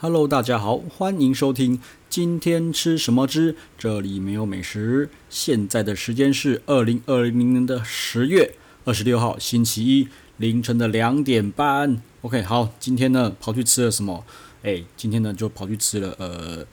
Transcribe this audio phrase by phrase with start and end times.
[0.00, 5.10] Hello，大家好，欢迎收听今天吃什么之这里没有美食。
[5.28, 12.00] 现在的时间是二零二零年的十月二十六号星期一凌晨的两点半。
[12.20, 14.24] OK，好，今天呢跑去吃了什么？
[14.62, 16.64] 哎，今天呢就跑去吃了呃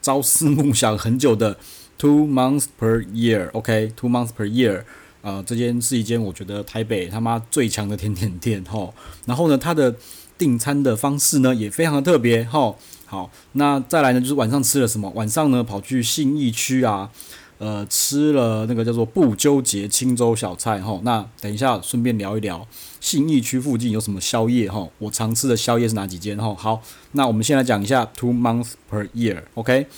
[0.00, 1.58] 朝思暮想很久的
[1.98, 3.50] Two Months Per Year。
[3.50, 4.84] OK，Two Months Per Year，
[5.20, 8.94] 呃，这间是一间我觉得台北他妈最强的甜点店哈。
[9.26, 9.94] 然后呢，它的
[10.40, 15.10] 订餐的方式呢也非常的特别哈，好，那再来呢就是晚上吃了什么？
[15.10, 17.10] 晚上呢跑去信义区啊，
[17.58, 20.98] 呃，吃了那个叫做不纠结青州小菜哈。
[21.04, 22.66] 那等一下顺便聊一聊
[23.00, 26.54] 信义区附近有什么宵夜哈，我常吃的宵夜是哪几间哈？
[26.54, 26.80] 好，
[27.12, 29.88] 那我们先来讲一下 Two Months Per Year，OK？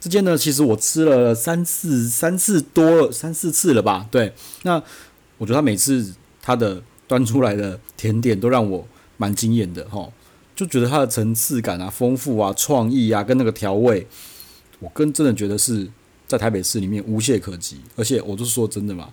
[0.00, 4.06] 这间呢其实我吃了三次，三次多了，三四次了吧？
[4.10, 4.32] 对，
[4.62, 4.82] 那
[5.36, 8.86] 我觉得他每次他的端出来的甜点都让我。
[9.22, 10.10] 蛮惊艳的哈，
[10.56, 14.04] 就觉得它的层次感啊、丰富啊、创意啊，跟那个调味，
[14.80, 15.88] 我跟真的觉得是
[16.26, 17.76] 在台北市里面无懈可击。
[17.94, 19.08] 而且我就是说真的嘛，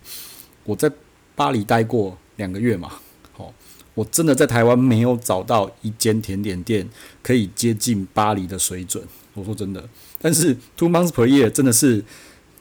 [0.64, 0.92] 我在
[1.36, 2.94] 巴黎待过两个月嘛，
[3.33, 3.53] 好，
[3.94, 6.89] 我真的在台湾没有找到一间甜点店
[7.22, 9.03] 可以接近巴黎的水准。
[9.36, 9.88] 我说真的，
[10.20, 12.03] 但是 Two Months Per Year 真的是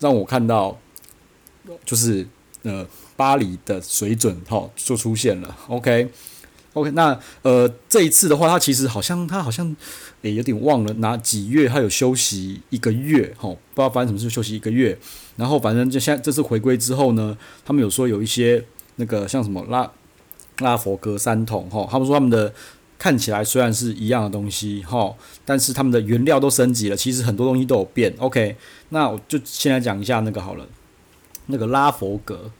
[0.01, 0.79] 让我看到，
[1.87, 2.27] 就是
[2.63, 5.57] 呃巴黎的水准哈就出现了。
[5.69, 6.11] OK。
[6.79, 9.77] OK，那呃，这一次的话，他其实好像他好像
[10.23, 14.99] 也、有点忘了哪几月他有休息一个月，吼，不知道发生什么事休息一个月。
[15.37, 18.65] 然后反正就现在这次回归之后呢，他们有说有一些
[18.97, 19.91] 那个像什么拉
[20.59, 22.53] 拉佛格三桶，吼，他们说他们的
[22.99, 28.15] 看起来虽然是一样的东西，吼，但是他们的原料都升级了，其实很多东西都有变。
[28.19, 28.57] OK，
[28.89, 30.67] 那我就先来讲一下那个好了，
[31.47, 32.51] 那个拉佛格，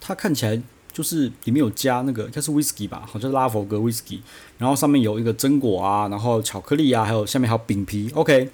[0.00, 0.60] 它看起来。
[0.96, 4.20] 就是里面有加那个，应该是 whisky 吧，好像是拉佛格 whisky，
[4.56, 8.10] 然后上面有一个榛果啊，然后巧克力啊，还有下面还有饼皮。
[8.14, 8.48] OK，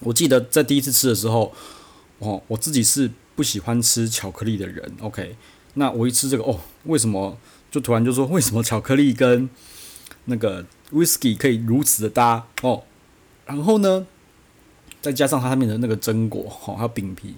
[0.00, 1.52] 我记得在第一次吃的时候，
[2.20, 4.90] 哦，我自己是不喜欢吃巧克力的人。
[5.02, 5.36] OK，
[5.74, 7.36] 那我一吃这个，哦，为什么
[7.70, 9.50] 就突然就说为什么巧克力跟
[10.24, 12.46] 那个 whisky 可以如此的搭？
[12.62, 12.84] 哦，
[13.44, 14.06] 然后呢，
[15.02, 17.34] 再加上它上面的那个榛果，哦，还有饼皮。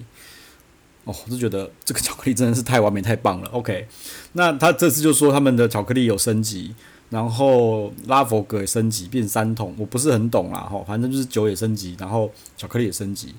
[1.24, 3.48] 我就觉得这个巧克力真的是太完美、太棒了。
[3.50, 3.86] OK，
[4.32, 6.74] 那他这次就说他们的巧克力有升级，
[7.10, 10.60] 然后拉佛格也升级变三桶，我不是很懂啦。
[10.60, 13.34] 哈，反正就是酒也升级，然后巧克力也升级，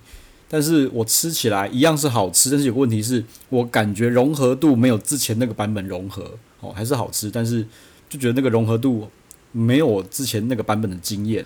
[0.48, 6.38] 但是我吃起来一样是好吃，但是有个问题是我感觉融合度没有之前那个版本融合。
[6.64, 7.66] 哦，还是好吃，但是
[8.08, 9.10] 就觉得那个融合度
[9.52, 11.44] 没有我之前那个版本的惊艳。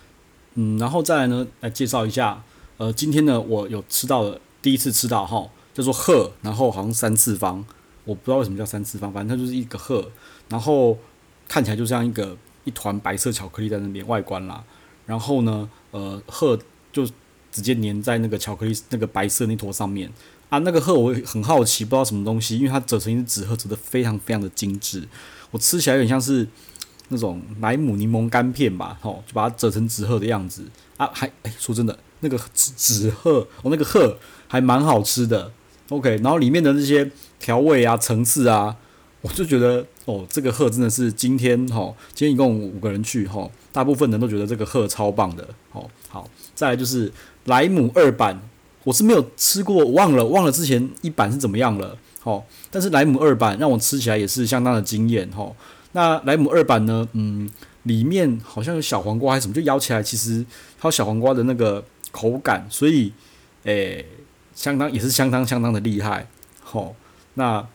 [0.55, 2.43] 嗯，然后再来呢，来介绍一下，
[2.75, 5.47] 呃，今天呢我有吃到的，第一次吃到哈。
[5.75, 7.63] 叫做鹤，然后好像三次方，
[8.05, 10.09] 我不知道为什么叫三次方，反正它就是一个鹤，
[10.47, 10.97] 然后
[11.49, 14.63] 看起来就像一个一团白色巧克力在那边外观啦。
[15.05, 16.57] 然后呢，呃，鹤
[16.93, 17.05] 就
[17.51, 20.09] 直接粘在那个巧克力那个白色那坨上面
[20.49, 20.59] 啊。
[20.59, 25.05] 那个鹤我很好奇，不知道什么东西，因为它折成一只纸鹤，折得非常非常的精致。
[25.51, 26.47] 我吃起来有点像是
[27.09, 30.63] 那种莱姆柠檬干片吧，吼，就把它折成纸鹤的样子
[30.95, 31.09] 啊。
[31.13, 35.51] 还哎，说真的，那个纸纸鹤，我那个鹤还蛮好吃的。
[35.89, 37.09] OK，然后里面的那些
[37.39, 38.75] 调味啊、层次啊，
[39.21, 45.47] 我就觉得哦，这个鹤真的是今天哈，今天一共五个人去哈，大部分人都觉得这个鹤超棒的。
[45.69, 47.11] 好，好，再来就是
[47.45, 48.41] 莱姆二版，
[48.83, 51.95] 我是没有吃过，忘了忘了之前一版是怎么样了。
[52.19, 55.29] 好，但是莱姆二版让我吃起来也是相当的惊艳。
[55.29, 55.51] 哈，
[55.91, 57.47] 那莱姆二版呢，嗯，
[57.83, 60.43] 里面好像有小黄瓜还是什么，就咬起来其实
[60.79, 63.13] 它有小黄瓜的那个口感，所以，
[63.65, 64.03] 诶。
[64.55, 66.27] 相当也是相当相当的厉害，
[66.63, 66.95] 吼，
[67.33, 67.67] 那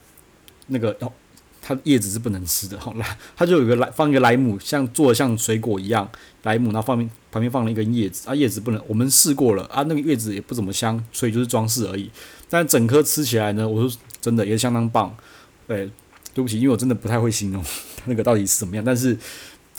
[0.69, 1.13] 那个哦，
[1.61, 6.11] 它叶子是不能吃的，吼，来，它就有个来放一个莱姆，像做的像水果一样，
[6.43, 12.11] 莱姆，然后放边旁边放了一根叶子，啊，叶子不能，我们试过了啊，那个叶子也不怎么香，所以就是装饰而已。
[12.49, 15.15] 但整颗吃起来呢，我说真的也相当棒，
[15.69, 15.91] 对，
[16.33, 17.63] 对不起，因为我真的不太会形容
[18.07, 19.17] 那个到底是怎么样，但是。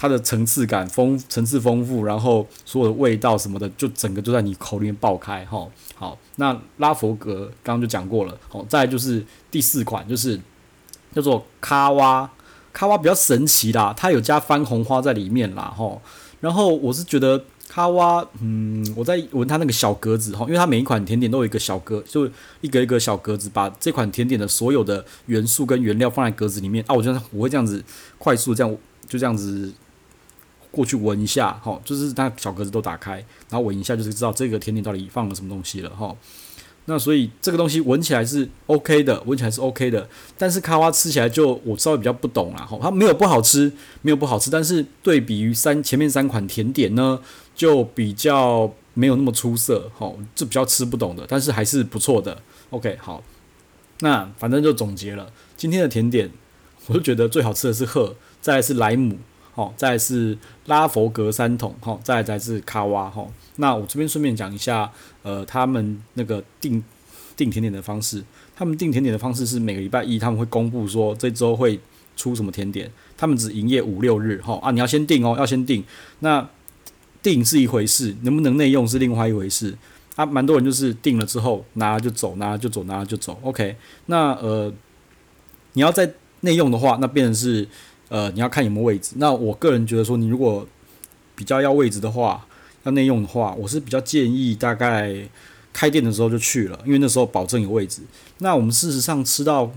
[0.02, 5.68] 它的层次感丰层次丰富，然后所有的味道什么的，就整个就在你口里面爆开哈。
[5.94, 10.42] 好，那拉佛格刚刚就讲过了，好，再就是第四款，就是
[11.14, 12.28] 叫做卡哇，
[12.74, 15.96] 卡哇比较神奇啦，它有加番红花在里面啦哈。
[16.40, 22.28] 然后我是觉得卡哇，嗯，我在闻它那个小格子哈，因为它每一款甜点都有一个小格，就
[22.62, 27.84] 一个一个小格子，把这款甜点的所有的元素跟原料放在格子里面啊，我觉得我会这样子
[28.18, 28.76] 快速这样
[29.08, 29.72] 就这样子。
[30.72, 33.16] 过去闻一下，哈，就是它小格子都打开，
[33.50, 36.16] 然后闻一下，就是知道这个甜点到底放了什么东西了，哈。
[36.86, 43.72] 那所以这个东西闻起来是 OK 的，闻起来是 OK 的，但是卡哇吃起来就我稍微比较不懂啦，哈，它没有不好吃，
[44.02, 47.20] 没有不好吃，但是对比于三前面三款甜点呢，
[47.54, 52.42] 就比较没有那么出色，哈，就比较吃不懂的，但是还是不错的
[52.72, 53.24] ，OK，好，
[54.00, 56.32] 那反正就总结了今天的甜点，
[56.88, 59.20] 我就觉得最好吃的是鹤，再来是莱姆，
[59.54, 63.32] 好，再是拉佛格三桶，好，再来才是卡哇，吼。
[63.58, 64.92] 那我这边顺便讲一下，
[65.24, 66.84] 呃，他们那个订
[67.36, 68.24] 订甜点的方式，
[68.56, 71.80] 他们订甜点的方式是每个礼拜一他们会公布说这周会
[72.16, 75.84] 出什么甜点，他们只营业五六日，哈啊，你要先订哦，要先订。
[76.20, 76.48] 那
[77.22, 79.78] 订是一回事，能不能内用是另外一回事。
[80.16, 83.40] 啊，蛮多人就是订了之后拿就走，拿就走，拿就走。
[83.44, 83.76] OK，
[84.08, 84.72] 那呃，
[85.74, 87.68] 你要在内用的话，那变成是
[88.12, 89.14] 呃，你要看有没有位置。
[89.16, 90.68] 那我个人觉得说，你如果
[91.34, 92.46] 比较要位置的话，
[92.84, 95.16] 要内用的话，我是比较建议大概
[95.72, 98.02] 开店的时候就去了，因为那时候保证有位置。
[98.40, 99.72] 那我们事实上吃到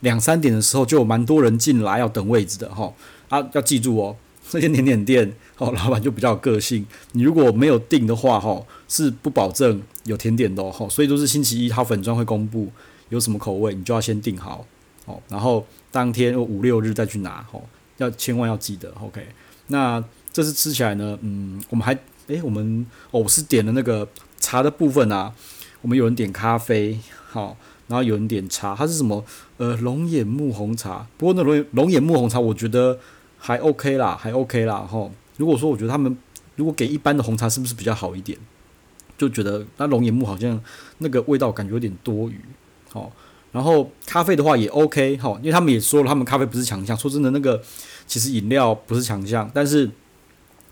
[0.00, 2.94] 两三点的时候，就有蛮多人进来要等位置的哈。
[3.28, 4.14] 啊，要记住哦，
[4.48, 6.86] 这些甜点店哦，老板就比较有个性。
[7.10, 10.86] 你如果没有订的话哈，是不保证有甜点的哦。
[10.88, 12.70] 所以都是星期一他粉专会公布
[13.08, 14.64] 有什么口味，你就要先订好
[15.04, 15.20] 哦。
[15.28, 17.62] 然后当天五六日再去拿哦，
[17.98, 18.92] 要千万要记得。
[19.00, 19.26] OK，
[19.68, 20.02] 那
[20.32, 21.98] 这次吃起来呢，嗯，我们还。
[22.28, 24.08] 诶，我们哦，我是点了那个
[24.38, 25.34] 茶的部分啊。
[25.82, 26.98] 我们有人点咖啡，
[27.28, 27.54] 好，
[27.86, 29.22] 然后有人点茶，它是什么？
[29.58, 31.06] 呃，龙眼木红茶。
[31.18, 32.98] 不过那龙龙眼木红茶，我觉得
[33.36, 34.78] 还 OK 啦，还 OK 啦。
[34.78, 36.16] 哈，如果说我觉得他们
[36.56, 38.38] 如果给一般的红茶，是不是比较好一点？
[39.18, 40.58] 就觉得那龙眼木好像
[41.00, 42.40] 那个味道感觉有点多余。
[42.90, 43.12] 好，
[43.54, 46.94] 然后咖啡的话也 OK，哈，因为他们也说了，他们咖啡不是强项。
[46.94, 47.62] 说真的，那个
[48.06, 49.90] 其实饮料不是强项，但是。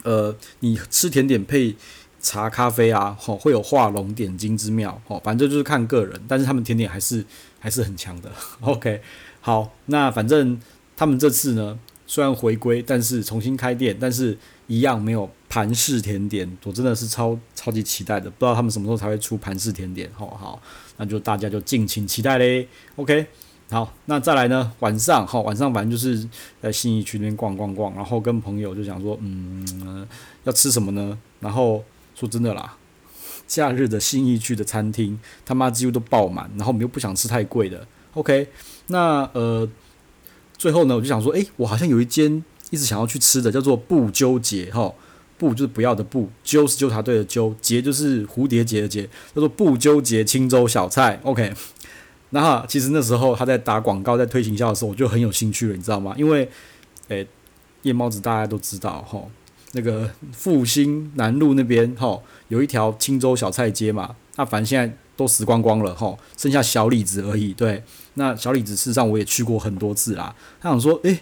[0.05, 1.77] 呃，你吃甜点配
[2.19, 7.25] 茶咖啡啊，吼，会有画龙点睛之妙，哦，反正就是看个人，但是他们甜点还是
[7.61, 8.29] 还是很强的。
[8.63, 9.01] OK，
[9.41, 10.61] 好，那反正
[10.97, 11.79] 他们这次呢，
[12.13, 14.37] 虽然回归，但是重新开店，但是
[14.67, 20.61] 一样没有盘式甜点，我真的是超超级期待的，不知道他们什么时候才会出盘式甜点，吼，好，
[20.99, 22.69] 那就大家就敬请期待嘞。
[22.97, 23.27] OK。
[23.71, 24.71] 好，那再来呢？
[24.81, 26.29] 晚上好，晚上反正就是
[26.61, 30.07] 在信义区那边逛逛逛，然后跟朋友就想说，嗯、
[30.45, 31.19] 要吃什么呢？
[31.41, 31.83] 然后
[32.15, 32.77] 说真的啦，
[33.47, 37.87] 假日的信义区的餐厅他妈几乎都爆满，然后我们又不想吃太贵的。
[38.13, 38.49] OK，
[38.89, 39.67] 那呃，
[40.63, 44.95] 最后呢，我就想说，诶、我好像有一间一直想要去吃的，叫做不纠结哈，
[45.37, 49.03] 不就是不要的不，纠是纠察队的纠，结就是蝴蝶结的结，
[49.35, 51.19] 叫做不纠结青州小菜。
[51.25, 51.53] OK。
[52.31, 56.15] 那其实那时候他在打广告，在推行销的时候，我就很有兴趣了，你知道吗？
[56.17, 56.49] 因为，
[57.09, 57.27] 诶、
[57.83, 59.21] 夜猫子大家都知道哈，
[59.73, 62.17] 那个复兴南路那边哈，
[62.47, 64.15] 有一条青州小菜街嘛。
[64.37, 67.53] 那反正现在都死光光了吼，剩下小李子而已。
[67.53, 67.83] 对，
[68.15, 70.35] 那小李子事实上我也去过很多次啦。
[70.61, 71.21] 他想说，诶、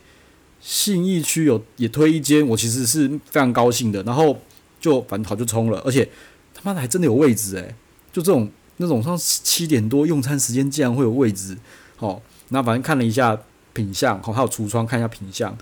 [0.61, 4.03] 信义区有也推一间，我其实是非常高兴的。
[4.05, 4.39] 然后
[4.81, 6.09] 就反正好就冲了，而且
[6.55, 7.75] 他妈的还真的有位置诶、
[8.13, 8.51] 就这种。
[8.83, 11.55] 那种像七点多用餐时间竟然会有位置，
[11.99, 13.39] 好，那反正看了一下
[13.75, 15.55] 品相，好，还有橱窗看一下品相，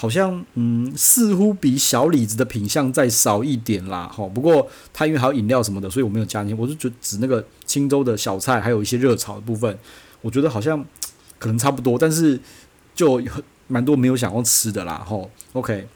[0.00, 9.78] 好像嗯似乎比小李子的品相再少一点啦，好，不过它因为还有饮料什么的，所以我没有加进去，我就觉指那个青州的小菜，还有一些热炒的部分，
[10.22, 10.82] 我觉得好像
[11.38, 12.40] 可能差不多，但是
[12.94, 15.86] 就很蛮多没有想要吃的啦，吼，OK，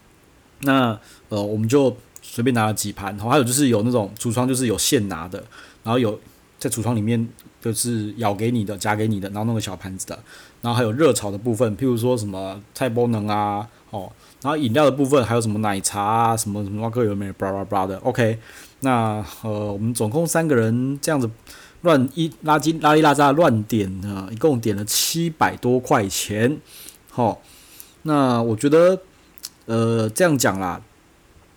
[0.61, 5.43] 那呃我们就随便拿了几盘，好，还有就是有那种橱窗就是有现拿的，
[5.83, 6.21] 然后有。
[6.57, 7.29] 在橱窗里面
[7.61, 10.19] 就是舀给你的，夹给你的，然后弄个小盘子的，
[10.63, 14.11] 然后还有热炒的部分，譬如说什么菜包能啊，哦，
[14.43, 18.39] 然后饮料的部分还有什么奶茶啊，什么什么各有没有，巴拉巴拉的，OK，
[18.81, 21.31] 那呃，我们总共三个人这样子
[21.83, 26.59] 乱一垃圾拉一拉杂乱点呢，一共点了七百多块钱，
[27.11, 27.39] 好、哦，
[28.03, 29.01] 那我觉得
[29.67, 30.81] 呃这样讲啦。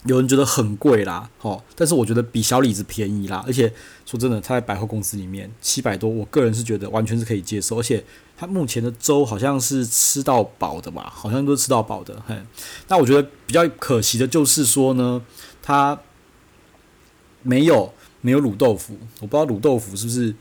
[0.08, 3.72] 有人觉得很贵啦，哦，但是我觉得比小李子便宜啦，而且
[4.06, 8.04] 说真的，他在百货公司里面七百多，我个人是觉得完全是可以接受，而且
[8.38, 12.36] 他目前的粥好像是吃到饱的吧，好像都是吃到饱的，嘿。
[12.88, 15.22] 那我觉得比较可惜的就是说呢，
[15.62, 16.00] 他
[17.44, 20.34] 没有没有卤豆腐，我不知道卤豆腐是不是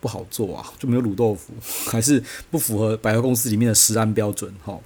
[0.00, 1.52] 不好做啊，就没有卤豆腐，
[1.90, 4.78] 还是不符合百货公司里面的食安标准，齁。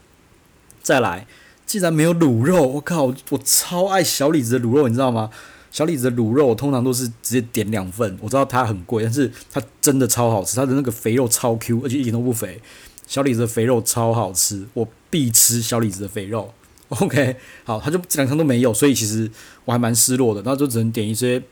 [0.82, 1.26] 再来。
[1.66, 3.04] 既然没有卤肉，我靠！
[3.04, 5.30] 我超爱小李子的卤肉，你知道吗？
[5.70, 8.16] 小李子的卤肉我通常都是直接点两份。
[8.20, 10.54] 我知道它很贵，但是它真的超好吃。
[10.54, 12.60] 它的那个肥肉超 Q，而且一点都不肥。
[13.06, 16.54] 小李子的肥肉超好吃，我必吃小李子的肥肉。
[16.90, 19.28] OK，好，他就这两项都没有，所以其实
[19.64, 20.40] 我还蛮失落的。
[20.42, 21.42] 然后就只能点一些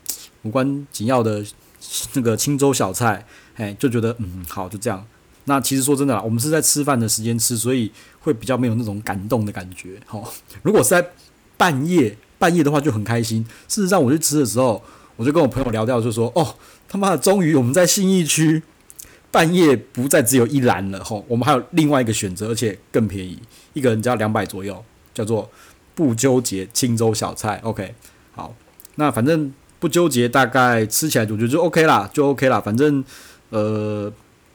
[0.43, 1.43] 无关紧要的
[2.13, 5.05] 那个清粥小菜，哎，就觉得嗯好，就这样。
[5.45, 9.99] 那其实说真的啦，我们是在吃饭的时间吃，所以会比较没有那种感动的感觉。
[10.09, 10.25] 齁，
[10.61, 11.05] 如果是在
[11.57, 13.45] 半夜半夜的话，就很开心。
[13.67, 14.81] 事实上，我去吃的时候，
[15.17, 16.55] 我就跟我朋友聊掉，就说：“哦，
[16.87, 18.63] 他妈的，终于我们在信义区
[19.31, 21.03] 半夜不再只有一兰了。
[21.03, 23.37] 吼，我们还有另外一个选择，而且更便宜，
[23.73, 24.81] 一个人只要两百左右，
[25.13, 25.49] 叫做
[25.93, 27.59] 不纠结清粥小菜。
[27.63, 27.93] OK，
[28.31, 28.55] 好，
[28.95, 32.61] 那反正不纠结，大概吃起来我觉得就 OK 啦，就 OK 啦。
[32.61, 33.03] 反正
[33.49, 34.09] 呃。”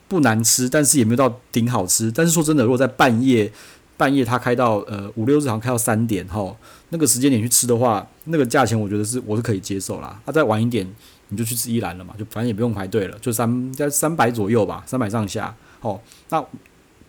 [0.09, 2.11] 不难吃，但是也没有到顶好吃。
[2.11, 3.49] 但是说真的，如果在半夜，
[3.95, 6.55] 半夜他开到呃五六日，好像开到三点哈，
[6.89, 10.19] 那个时间点去吃的话，那个价钱我觉得是我是可以接受啦。
[10.25, 10.87] 他、啊、再晚一点，
[11.27, 15.55] 你就去吃一兰了嘛，就反正也不用排队了，就三在三百左右吧，三百上下。
[15.81, 15.99] 哦，
[16.29, 16.43] 那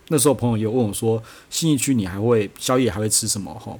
[0.09, 3.57] 那时候朋友也问我说，新义区你还会宵夜还会吃什么？
[3.65, 3.77] 齁，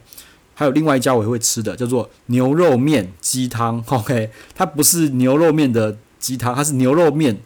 [0.55, 3.85] 还有另外一家我也会吃的，叫做牛肉面鸡汤。
[3.89, 7.37] OK，它不是牛肉面的鸡汤，它是牛肉面。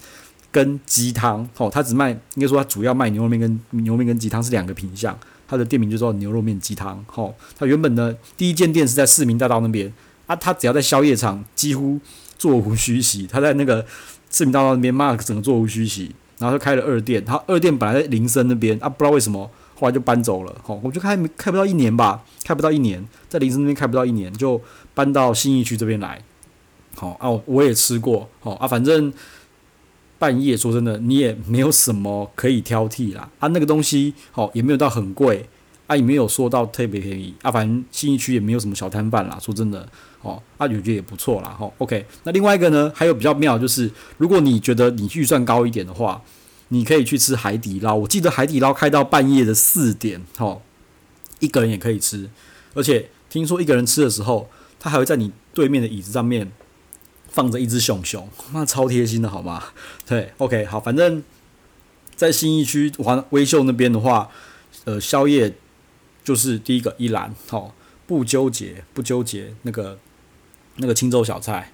[0.55, 5.19] 跟鸡汤，哦，他只卖，应该说他主要卖牛肉面跟牛肉面跟鸡汤是两个品项，
[5.49, 9.93] 他的店名就叫牛肉面鸡汤，哦，他原本呢第一间店是在市民大道那边，
[10.29, 11.99] 啊，他只要在宵夜场几乎
[12.39, 13.85] 座无虚席，他在那个
[14.31, 24.63] 市民大道那边骂整个座无虚席，然后就开了二店，他二店本来在林森那边，啊，不知道为什么后来就搬走了，哦，我就开开不到一年吧，开不到一年，在林森那边开不到一年就
[24.95, 26.23] 搬到信义区这边来，
[26.95, 29.13] 好啊，我也吃过，好啊，反正。
[30.19, 33.31] 半夜说真的，你也没有什么可以挑剔啦。
[33.39, 35.49] 啊，那个东西好也没有到很贵，
[35.87, 37.51] 啊也没有说到特别便宜啊。
[37.51, 39.39] 反正新义区也没有什么小摊贩啦。
[39.41, 39.87] 说真的，
[40.23, 41.49] 哦，啊，我觉得也不错啦。
[41.51, 42.07] 哈，OK。
[42.23, 46.23] 那另外一个呢，还有比较妙就是，如果你觉得你预算高一点的话，
[46.69, 47.95] 你可以去吃海底捞。
[47.95, 50.59] 我记得海底捞开到半夜的四点，哈，
[51.41, 52.31] 一个人也可以吃。
[52.75, 54.49] 而且听说一个人吃的时候，
[54.81, 56.51] 他还会在你对面的椅子上面。
[57.35, 59.61] 放着一只熊熊，那超贴心的好吗？
[60.07, 61.21] 对，OK，好，反正，
[62.15, 64.31] 在新义区环威秀那边的话，
[64.85, 65.53] 呃，宵夜
[66.23, 67.75] 就是第一个一兰，好，
[68.07, 69.99] 不纠结，不纠结那个
[70.77, 71.73] 那个清粥小菜，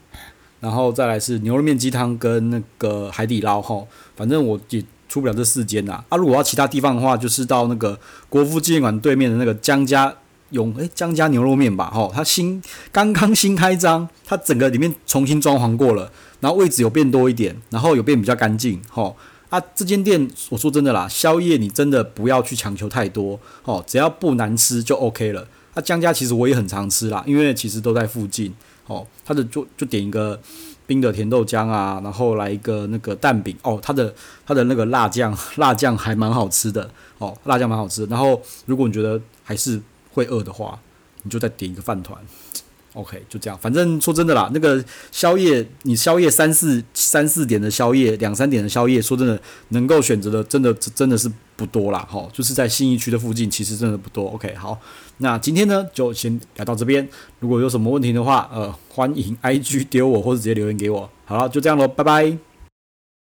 [0.61, 3.87] 然后再来是牛肉面鸡汤跟那个海底捞，哈，
[4.17, 6.02] 反正我也出不了这四间呐。
[6.09, 8.00] 啊，如果要其他地方的话，就是到那个
[8.31, 10.17] 国父纪念馆对面的那个江家。
[10.50, 19.16] 永诶江家牛肉面吧，吼，它新刚刚新开张，它整个里面重新装潢过了，然后位置有变多一点，然后有变比较干净，吼
[19.49, 25.47] 啊，这间店我说真的啦，宵夜你真的不要去强求太多，吼，只要不难吃就 OK 了。
[25.75, 28.52] 啊，江家其实我也很常吃啦，因为其实都在附近，
[28.87, 30.40] 哦，它的就就点一个
[30.85, 34.12] 冰的甜豆浆啊，然后来一个那个蛋饼，哦，它的
[34.45, 38.04] 它的那个辣酱辣酱还蛮好吃的，哦，辣酱蛮好吃。
[38.07, 39.80] 然后如果你觉得还是
[40.12, 40.81] 会饿的话，
[41.23, 42.19] 你就再点一个饭团
[42.95, 43.59] ，OK，就这样。
[43.59, 52.09] 反正说真的啦，那个宵夜，你宵夜三四三四点的宵夜，两三点的宵夜，说真的，能够选择的真的真的是不多啦。
[52.11, 54.29] 齁，就是在信义区的附近，其实真的不多。
[54.31, 54.79] OK，好，
[55.19, 57.09] 那今天呢就先聊到这边。
[57.38, 61.09] 如果有什么问题的话，呃，欢迎 IG 丢我或者直接留言给我。
[61.25, 62.50] 好了，就这样喽，拜拜。